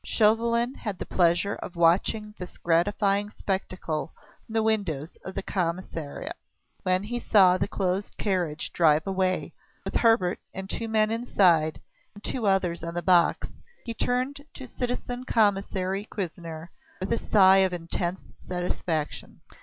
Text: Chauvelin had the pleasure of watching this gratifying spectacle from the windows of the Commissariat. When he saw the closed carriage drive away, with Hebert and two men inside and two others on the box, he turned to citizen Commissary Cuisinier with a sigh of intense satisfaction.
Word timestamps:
Chauvelin 0.03 0.73
had 0.73 0.97
the 0.97 1.05
pleasure 1.05 1.57
of 1.57 1.75
watching 1.75 2.33
this 2.39 2.57
gratifying 2.57 3.29
spectacle 3.29 4.11
from 4.47 4.53
the 4.53 4.63
windows 4.63 5.15
of 5.23 5.35
the 5.35 5.43
Commissariat. 5.43 6.35
When 6.81 7.03
he 7.03 7.19
saw 7.19 7.55
the 7.59 7.67
closed 7.67 8.17
carriage 8.17 8.73
drive 8.73 9.05
away, 9.05 9.53
with 9.85 9.93
Hebert 9.93 10.39
and 10.55 10.67
two 10.67 10.87
men 10.87 11.11
inside 11.11 11.81
and 12.15 12.23
two 12.23 12.47
others 12.47 12.81
on 12.83 12.95
the 12.95 13.03
box, 13.03 13.49
he 13.85 13.93
turned 13.93 14.41
to 14.55 14.67
citizen 14.67 15.23
Commissary 15.23 16.05
Cuisinier 16.09 16.69
with 16.99 17.13
a 17.13 17.19
sigh 17.19 17.57
of 17.57 17.71
intense 17.71 18.21
satisfaction. 18.47 19.41